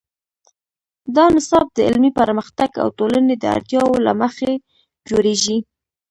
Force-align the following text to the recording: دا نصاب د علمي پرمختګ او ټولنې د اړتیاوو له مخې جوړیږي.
دا 1.15 1.25
نصاب 1.35 1.67
د 1.73 1.77
علمي 1.87 2.11
پرمختګ 2.19 2.71
او 2.83 2.87
ټولنې 2.97 3.35
د 3.37 3.43
اړتیاوو 3.55 4.03
له 4.05 4.13
مخې 4.21 4.51
جوړیږي. 5.09 5.57